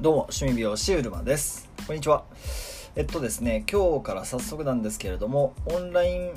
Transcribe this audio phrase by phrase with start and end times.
[0.00, 1.68] どうも趣味美容師うるまです。
[1.86, 2.24] こんにちは。
[2.96, 6.32] えっとですね今日から早速なんですけれどもオンライン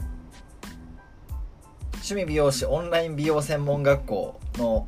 [1.94, 4.86] 趣味美容師オンライン美容専門学校の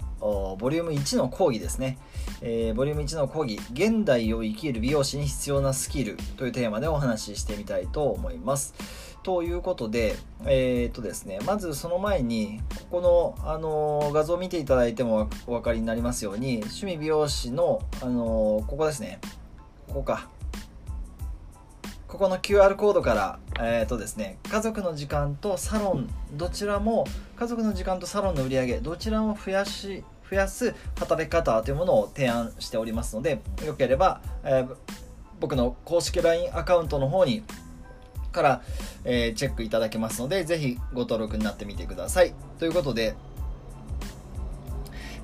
[0.60, 1.98] ボリューム1の講義ですね、
[2.42, 8.73] えー、ボリューム1の講義現代を生きる美容師に必要なスキルというテーマでお話ししてみたいと思います。
[9.26, 10.16] ということで、
[10.46, 12.62] えー、っとですね、まずその前に、
[12.92, 19.20] ここの、あの画像を見ていただいてもお分かりになりますように、趣味美容師の、あのここですね、
[19.88, 20.29] ここか。
[22.07, 34.67] ここの QR コードから、えーとですね、家族の時間とサロン、どちらも、家族の時間とサロンの売り上げ、どちらも増やし、増やす働き方というものを提案しておりますので、よければ、え、
[35.39, 37.44] 僕の公式 LINE アカウントの方に
[38.36, 38.62] から、
[39.03, 42.34] えー、チェックいただけますので、ぜひご登録になってみてください。
[42.59, 43.16] ということで、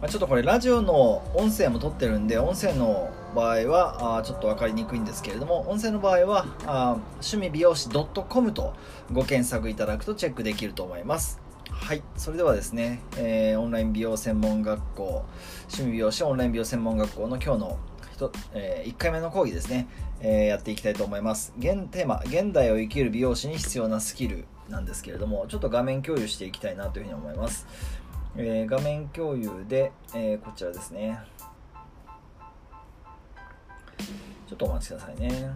[0.02, 8.74] まあ、ちょっとこれラジオの音声も撮ってるんで、音声の場合はあちょっと分かりにくいんですけれども、音声の場合はあ趣味美容師 .com と
[9.12, 11.40] ご検索いただくとチェックできると思います。
[11.70, 15.26] はい、それではですね、えー、オンライン美容専門学校、
[15.64, 17.80] 趣味美容師オンライン美容専門学校の今日の
[18.54, 19.88] えー、1回目の講義ですね、
[20.20, 21.54] えー、やっていきたいと思います。
[21.58, 27.68] 現テーマ現代を生きる美容師に必要なスキルなんですけれどもちょっと画面共有していきたいなというふうに思います、
[28.36, 31.20] えー、画面共有で、えこちらですね。
[34.48, 35.50] ちょっとお待ちくださいね。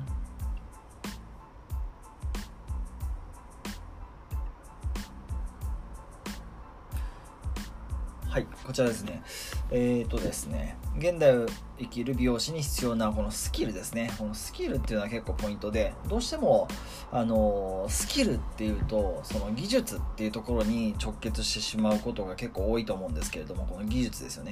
[8.36, 9.24] はい、こちらですね。
[9.72, 11.46] えっ、ー、とですね、現代を
[11.80, 14.12] 生きる美容師に必要なこのスキルですね。
[14.18, 16.68] このスキルっていうのは結構ポイントで、どうしても、
[17.14, 24.52] あの、スキルっていうと、その技術っていうところに直結してしまうことが結構多いと思うんですけれども、この技術ですよね。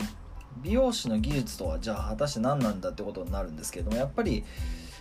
[0.61, 4.45] 美容師の技術とは、じゃあ果たして何なんだってことになるんですけれども、やっぱり、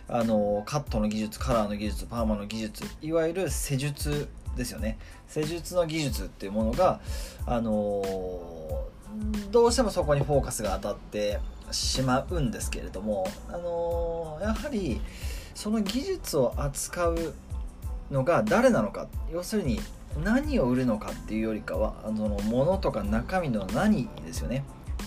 [0.09, 4.99] あの、カットの技術、カラーの技術、パーマの技術、いわゆる施術ですよね。
[5.29, 7.01] 施術の技術っていうものが、
[7.47, 11.41] あのー、どうしてもそこにフォーカスが当たって
[11.71, 15.01] しまうんですけれども、あのー、やはり
[15.55, 17.35] その技術を扱う
[18.11, 19.81] のが誰なのか要するに
[20.23, 24.65] 何を売るのかっていうよりかはあの物とか中身の何ですよね。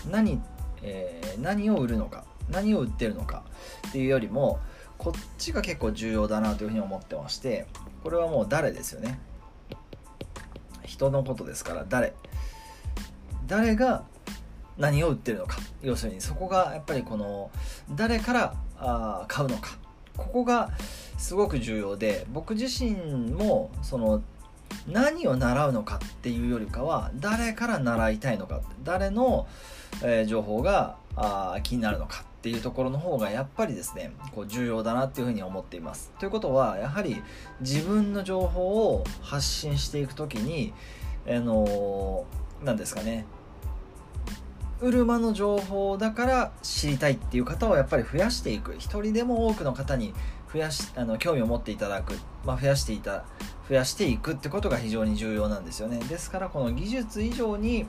[0.10, 0.42] 何,、
[0.82, 3.44] えー、何を売るのか何を売ってるのか
[3.88, 4.60] っていうよりも
[4.98, 7.66] こっちが結構重要だなというふうに思ってまして
[8.04, 9.20] これはもう誰ですよね。
[10.86, 12.14] 人のことですから誰。
[13.48, 14.04] 誰が
[14.78, 15.58] 何を売ってるのか。
[15.82, 17.52] 要するにそこがやっぱりこの
[17.92, 19.78] 誰からあ買うのか。
[20.18, 20.72] ここが
[21.18, 22.92] すごく重要で僕自身
[23.32, 24.22] もその
[24.88, 28.62] 何を習うのかっていうよりかは誰から習いたいのか。
[28.84, 29.48] 誰の、
[30.04, 32.24] えー、情報があ気になるのか。
[32.46, 36.12] っていうところの方がやっぱりですねこう重要だなっていうふうに思っています。
[36.20, 37.24] ということはやはり
[37.60, 40.72] 自分の情報を発信していく時に
[41.28, 42.28] あの
[42.64, 43.26] 何ですかね
[44.80, 48.76] うるまの情報だから知りたいっていう方をやっぱり増やしていく。
[48.78, 50.14] 一人でも多くの方に
[50.54, 52.14] 増やしあの興味を持っていただく、
[52.46, 53.26] まあ、増やしていた
[53.68, 55.98] 増やしていくってことが非常に重要なんですよね。
[55.98, 57.88] ですからこの技術以上に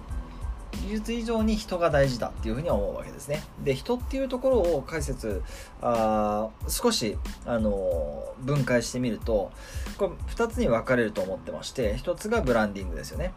[0.72, 3.42] 技術以上に人が大事だっていうふうに思うわけですね。
[3.64, 5.42] で人っていうところを解説
[5.80, 9.52] あ少しあの分解してみると
[9.98, 13.32] これ2つに分かれると思ってまして1つがブランディングですよね。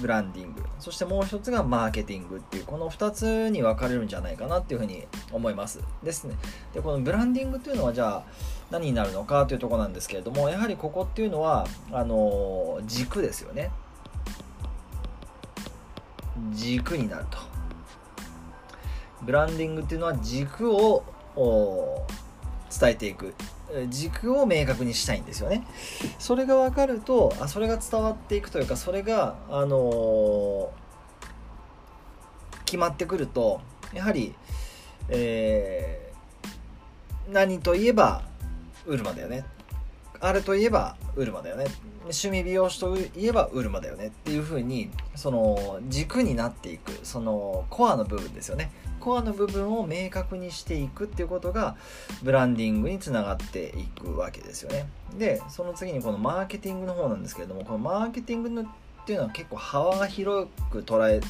[0.00, 6.36] ブランディングそしてもう1つがマーケティングっていうこの2つに分かれるんじゃないかなっていうふうに思いますですね
[6.72, 8.24] でこのブランディングっていうのはじゃあ
[8.70, 13.70] 何になるのかというとこなんですけれどもやはりここっていうのはあの軸ですよね
[16.52, 17.38] 軸になると。
[19.22, 21.04] ブランディングっていうのは軸を
[21.36, 23.34] 伝えていく。
[23.88, 25.66] 軸を明確にしたいんですよね。
[26.18, 30.68] それが分かるとあそれが伝わっていくというかそれがあのー、
[32.64, 33.60] 決まってくると
[33.92, 34.34] やはり、
[35.08, 38.22] えー、何といえば
[38.86, 39.44] ウルマだよね。
[40.18, 41.66] あれといえばウルマだよね。
[42.04, 48.72] 趣味美容師といえばウルマだよねっていう風にその軸になっていくそのコアの部分ですよね。
[49.00, 51.76] コアの部分を明確にしていくっていうことが
[52.22, 54.88] ブランディングにつながっていくわけですよね。
[55.18, 58.66] でその次にこのマーケティングの方なんですけれどもこのマーケティングのっ
[59.06, 61.20] ていうのは結構幅が広く捉え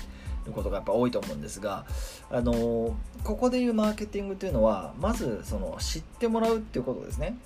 [0.45, 1.85] ることがやっぱ多いと思うんですが
[2.31, 7.37] あのここでいうマーケティングっていうのはまずその知ってもらうっていうことですね。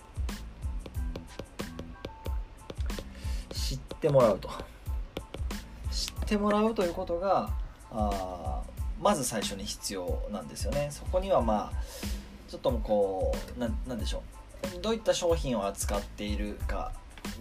[4.05, 4.51] ってもらうと。
[5.91, 7.51] 知ってもらうということが
[7.91, 8.63] あ
[9.01, 10.89] まず最初に必要なんですよね。
[10.91, 11.73] そこにはまあ
[12.49, 14.23] ちょっともこうななんでしょ
[14.77, 14.81] う。
[14.83, 16.93] どういった商品を扱っているか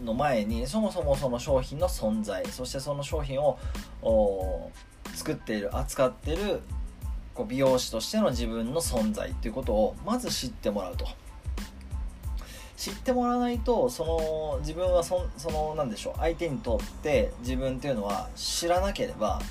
[0.04, 3.58] の前にそもそもその商品の存在そしてその商品を
[5.14, 6.62] 作っている扱っている
[7.34, 11.08] こう美容師としての自分の存在っていうことをまず知ってもらうと。
[12.76, 19.42] 知ってもらわないとその自分はそその何でしょう相手にとって自分っていうのは知らなければ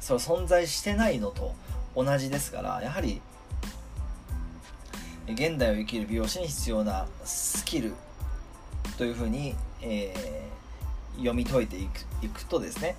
[0.00, 1.54] それ存在してないのと
[1.96, 3.20] 同じですからやはり
[5.26, 7.94] 現代を生きる美容師に必要なスキル
[8.98, 12.96] というふうに、えー、読み解いていくいくとですね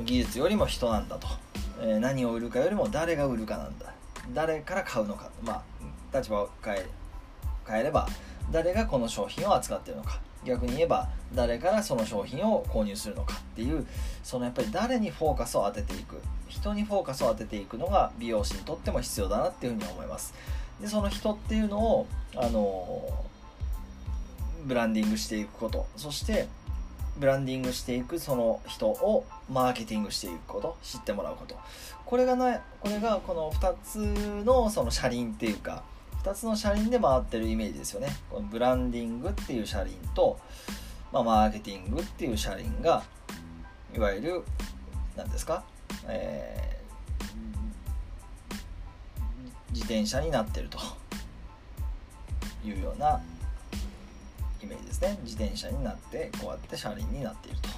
[0.00, 1.28] 技術よりも人なんだと、
[1.80, 3.92] えー、何を売るかよりも誰が売るかなんだ。
[4.32, 5.30] 誰から買うのか。
[5.42, 5.62] ま
[6.12, 6.86] あ立場を変え
[7.66, 8.08] 変えれば
[8.50, 10.20] 誰がこの商品を扱っているのか。
[10.44, 13.86] 逆に言えば誰からその商品を購入するのかっていう
[14.24, 16.20] そのやっぱり誰にフォーカスを当てていく。
[16.48, 20.34] 人にフォーカスを当てていくのが美容師にとっても必要だなっていうふうに思います。
[20.80, 22.06] でその人っていうのを
[22.36, 23.24] あの
[24.64, 25.86] ブランディングしていくこと。
[25.96, 26.48] そして
[27.16, 30.76] ブランディングしていくその人をマーケティングしていくこと。
[30.82, 31.56] 知ってもらうこと。
[32.04, 35.82] これがなこれがこの2つのその車輪っていうか
[36.24, 38.08] 2つの車輪で回ってるイメージですよね。
[38.30, 40.38] このブランディングっていう車輪と、
[41.12, 43.02] まあ、マーケティングっていう車輪が
[43.94, 44.42] いわゆる
[45.16, 45.64] 何ですか、
[46.08, 50.78] えー、自転車になってると。
[52.64, 53.20] いうような
[54.62, 55.18] イメージですね。
[55.24, 57.68] 自転車になってこうやって車輪になっていると。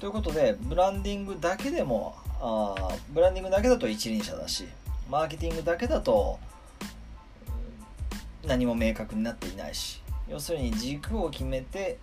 [0.00, 2.74] ということでブランディングだけでもあ
[3.10, 4.66] ブランディングだけだと一輪車だし
[5.10, 6.38] マーケティングだけだと
[8.44, 11.98] 何も明確になっていないし要するに軸を決めて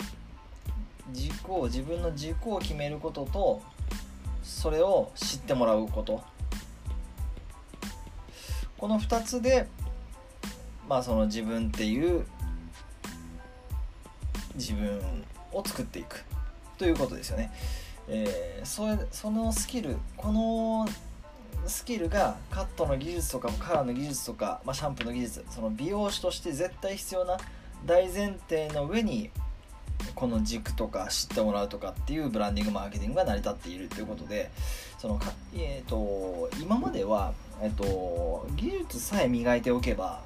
[1.12, 3.62] 軸を自分の軸を決めることと
[4.44, 6.24] それを知ってもらうこと
[8.78, 9.68] この2つで
[10.88, 12.26] まあその自分っていう
[14.56, 15.02] 自分
[15.52, 16.24] を作っていく
[16.78, 17.52] ということですよね。
[18.08, 20.88] えー、それそのスキルこの
[21.68, 27.38] スキルがカットの技術とかカラーの技術とか、まあ、シャンプーの技術その美容師として絶対必要な
[27.86, 29.30] 大前提の上に
[30.16, 34.52] この軸とか知ってもらうとかっていうブランディングマーケティングが成り立っているということで
[34.98, 40.22] そのか、えーと、今までは、えーと、技術さえ磨いておけば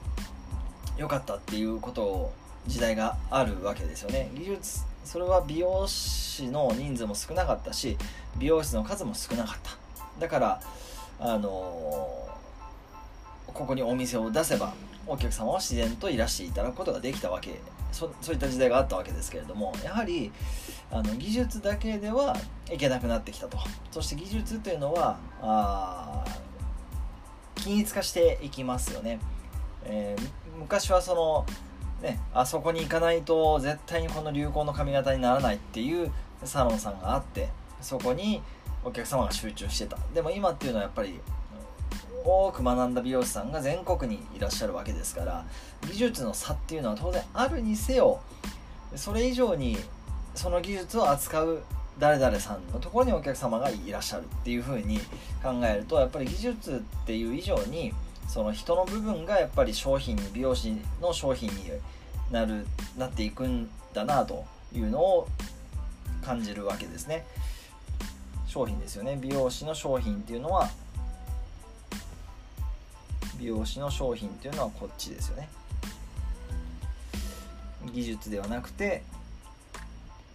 [0.97, 2.33] よかったっていうことを
[2.67, 4.29] 時代があるわけですよね。
[4.35, 7.97] 技術それは美容師の人数も少なかったし
[8.37, 9.71] 美容室の数も少なかった。
[10.19, 10.61] だから
[11.19, 11.49] あの
[13.47, 14.73] ここにお店を出せば
[15.05, 17.59] お客様は自然といらしていただくことができたわけ。
[17.91, 20.29] そそういった時代があったわけですけれどもやはり
[20.91, 22.35] あの技術だけでは
[22.69, 23.57] いけなくなってきたと。
[23.91, 26.25] そして技術というのはあ
[27.55, 29.19] 均一化していきますよね、
[29.85, 31.45] えー、昔はその
[32.01, 36.11] ね、あそこに行かないと絶対にこの流行の髪型にならないっていう
[36.43, 37.49] サロンさんがあって
[37.81, 38.43] そこに
[38.87, 41.19] お客様が集中してたでも今っていうのはやっぱり
[42.23, 45.45] 多く学んだ美容師さんが全国にいらっしゃるわけですから
[45.89, 48.21] 技術の差っていうのは当然あるにせよ
[48.95, 49.77] それ以上に
[50.35, 51.63] その技術を扱う
[51.99, 54.99] 誰々さんのところにお客様がいらっしゃるっていうふうに
[55.43, 57.93] 考えるとやっぱり技術っていう以上に
[58.27, 61.71] その人の部分がやっぱり商品に美容師の商品に
[62.31, 62.67] なる
[62.97, 65.27] なっていくんだなというのを
[66.23, 67.25] 感じるわけですね。
[68.57, 69.19] 商品ですよね。
[69.21, 70.67] 美容師の商品っていうのは
[73.37, 75.47] 美容師の商品っていうのはこっちですよね。
[77.93, 79.03] 技術ではなくて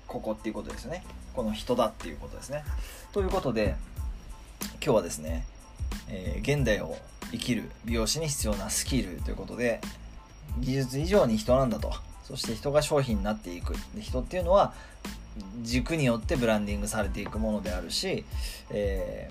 [0.07, 1.05] ここっていうことですよね。
[1.35, 2.63] この人だっていうことですね。
[3.11, 3.75] ということで
[4.75, 5.45] 今日はですね、
[6.09, 6.97] えー、現代を
[7.33, 9.81] 生きる美容師に必要なスキルということで
[10.61, 11.93] 技術以上に人なんだと。
[12.23, 13.75] そして人が商品になっていく。
[13.97, 14.75] で人っていうのは
[15.63, 18.25] 軸によってブランディングされていくものであるし、
[18.71, 19.31] え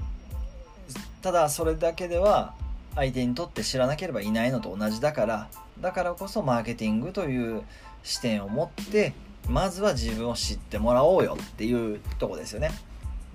[0.89, 2.53] ー、ただそれだけでは
[2.95, 7.63] 相手にとって知らなければいないのと同じだからだからこそマーケティングという
[8.03, 9.13] 視点を持って
[9.49, 12.71] まずは自分を知ってもらおうよっていうとこですよね。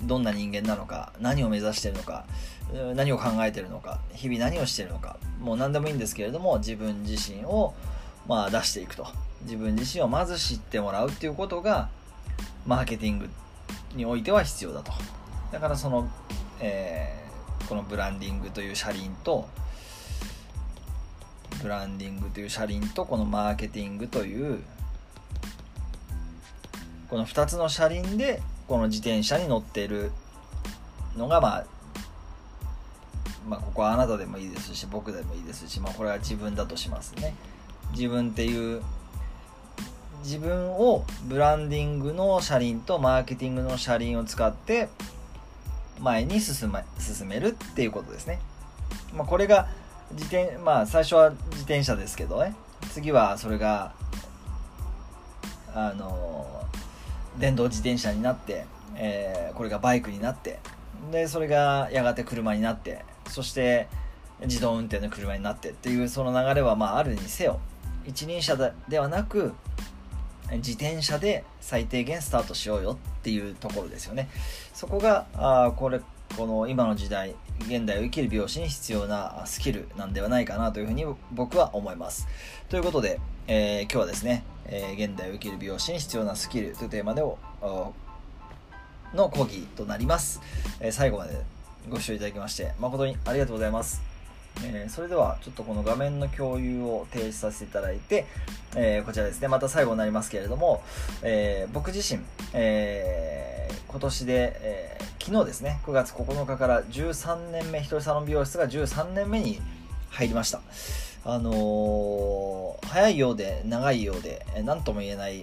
[0.02, 2.26] どんな人間なのか何を目指してるのか
[2.94, 7.73] 何を考えてるのか日々何をしてるのかもう何でもいいんですけれども自分自身を
[8.28, 9.06] まあ出していくと。
[9.42, 11.88] 自分自身をまず知ってもらうっていうことが
[12.66, 13.28] マーケティング
[13.94, 14.92] においては必要だと。
[15.52, 16.08] だからその、
[16.61, 19.49] えー、このブランディングという車輪と
[21.62, 24.62] ブランディングという車輪とこのマーケティングという
[27.08, 30.11] この2つの車輪でこの自転車に乗っている
[31.16, 31.66] のがまあ
[33.49, 37.32] まあ、ここはあなたでもいいですし僕でもいいですし、まあ、これは自分だとしますね。
[37.92, 38.82] 自分っていう
[40.26, 44.88] 自分をブランディングの車輪とマーケティングの車輪を使って
[46.00, 48.40] 前に進,、ま、進めるっていうことですね、
[49.14, 49.68] まあ、これが
[50.11, 52.56] 自転まあ最初は自転車ですけどね。
[52.92, 53.92] 次はそれが
[55.73, 56.47] あの
[57.38, 58.66] 電動自転車になって、
[58.97, 60.59] えー、これがバイクになって
[61.12, 63.88] でそれがやがて車になってそして
[64.40, 67.61] 自動運転の車になってっていうその流れはまああるにせよ
[68.06, 69.52] 一輪車ではなく
[70.53, 74.29] 自転車で最低限スタートしようよっていうところですよね。
[74.73, 76.00] そこがあこれ
[76.37, 82.26] この今の時代現代を生きる美容師に必要なスキルなんではないかなというふうに僕は思います。
[82.69, 87.38] ということで、えー、今日はですね、えー、現代を生きる美容師に必要なスキルというテーマでを
[89.15, 90.41] の講義となります、
[90.81, 91.41] えー、最後まで
[91.88, 94.15] ご視聴いただきまして誠にありがとうございます。
[94.65, 98.27] えー、それではちょっとこの画面の共有を停止させていただいて、
[98.75, 99.49] えー、こちらですね。
[99.49, 100.83] また最後になりますけれども、
[101.23, 102.23] えー、僕自身、
[102.53, 105.81] え今年で、え昨日ですね。
[105.85, 109.61] 9月9日から13年目一人サロン美容室が13年目に
[110.11, 110.61] 入りました。
[111.25, 115.43] あの早いようで長いようで何とも言えない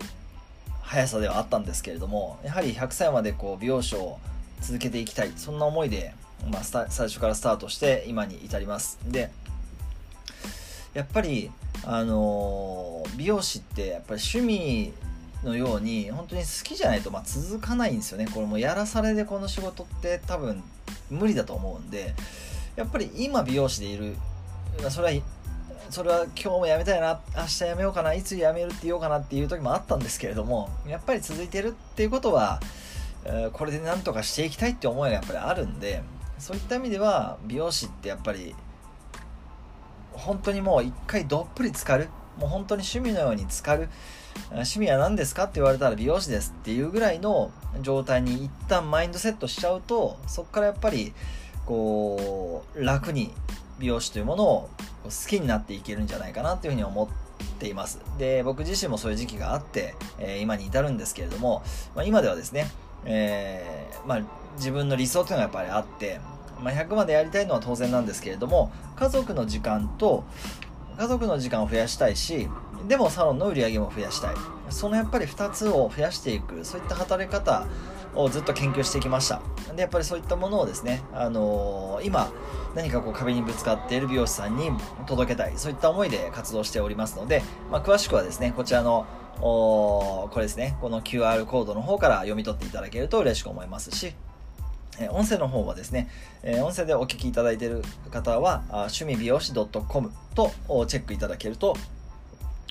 [0.82, 4.18] 速さではあったんですけれどもやはり100歳までこう美容師を
[4.62, 5.34] 続けていきたい。
[5.36, 6.14] そんな思いで
[6.50, 9.00] まあ、最初からスタートして今に至ります。
[9.06, 9.32] で
[10.94, 11.52] やっぱり
[11.86, 14.94] あのー、美容師ってやっぱり趣味
[15.44, 18.28] のように本当に好きじゃないとまあ続かないんですよね。
[18.28, 20.64] これもやらされでこの仕事って多分
[21.10, 22.14] 無理だと思うんで
[22.76, 24.16] やっぱり今美容師でいる
[24.90, 25.24] それは
[25.90, 32.60] それは今日もやめたいな明日やめようかないつやめるって言おうかなっていう時もあったんですけれどもやっぱり続いてるっていうことは
[33.54, 36.02] これで何とかしていきたいって思いがやっぱりあるんで
[36.44, 38.54] そういった意味では美容師ってやっぱり
[40.12, 42.10] 本当にもう一回どっぷり浸かる。
[42.38, 43.88] もう本当に趣味のように浸かる。
[44.52, 46.54] 趣味は何ですかって言われたら美容師です。
[46.54, 47.50] っていうぐらいの
[47.82, 51.14] 状態に一旦マインドセットしちゃうとそこからやっぱり
[51.66, 53.32] こう楽に
[53.80, 54.70] 美容師というものを
[55.06, 57.08] 好きになっていけるんじゃないかなというふうに思っ
[57.58, 58.02] ています。
[58.18, 61.64] で僕自身もそういう時期があって、えー、今に至るんですけれども、
[61.96, 62.70] まあ、今ではですね
[63.06, 64.22] えー、まあ、
[64.56, 66.20] 自分の理想というのがやっぱりあって、
[66.62, 70.24] まあ、100までやりたいのは当然なんですけれども家族の時間と
[70.98, 72.48] 家族の時間を増やしたいし
[72.88, 74.36] でもサロンの売り上げも増やしたい。
[74.70, 77.68] そのやっぱり2つを増やしていくそういった働き方
[78.16, 79.42] をずっと研究してきました。
[79.76, 82.32] でやっぱりそういったものをですね、あのー、今
[82.76, 84.72] 何かこう壁にぶつかっている美容師さんに
[85.06, 85.54] 届けたい。
[85.56, 89.06] そういった思いで活動しておりますので、まあ、詳しくはですねこちらの
[89.40, 94.14] これですねこの QR コードの方から読み取っていただけると嬉しく思いますし
[95.00, 96.10] え音声の方はですね、
[96.44, 100.52] え音声でお聞きいただいている方は、趣味美容師 .com と
[100.88, 101.76] チェックいただけると、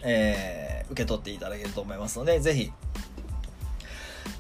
[0.05, 2.73] えー、受け取っていただけると思いますので、ぜひ、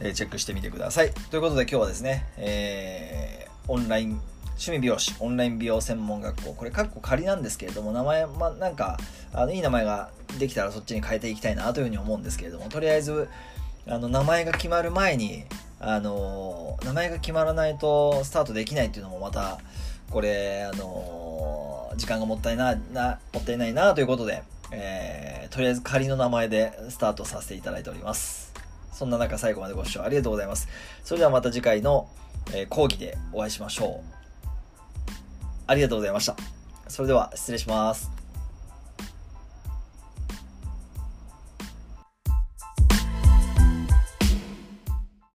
[0.00, 1.12] えチェックしてみてください。
[1.30, 4.20] ということで今日はですね、えー、オンライン
[4.62, 8.96] 趣味美容師オンライン美容専門学校これかっこ仮なんですけれども名前まなんか
[9.32, 13.28] あのいい名前ができたらそっちに変えていきたいなというふうに思うんですけれどもとりあえず
[13.88, 15.44] あの名前が決まる前に
[15.82, 19.58] あの名前が決まらないとスタートできないっていうのもまた
[20.10, 28.52] これあの時間がもったいななもったいないなということで、えー、とりあえず仮の名前でスタートさせていただいております。
[28.92, 30.68] そんな中最後までご視聴ありがとうございます。
[31.02, 32.08] それではまた次回の、
[32.52, 34.22] えー、講義でお会いしましょう。
[35.66, 36.36] ありがとうございました。
[36.86, 38.21] それでは失礼します。